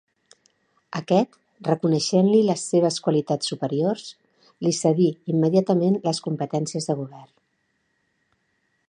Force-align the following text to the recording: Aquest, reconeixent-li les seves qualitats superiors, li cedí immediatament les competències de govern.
Aquest, 0.99 1.35
reconeixent-li 1.67 2.39
les 2.47 2.63
seves 2.71 2.97
qualitats 3.09 3.53
superiors, 3.53 4.09
li 4.67 4.73
cedí 4.79 5.11
immediatament 5.35 6.01
les 6.09 6.23
competències 6.31 6.91
de 6.93 6.97
govern. 7.03 7.33